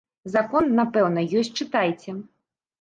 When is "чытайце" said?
1.61-2.19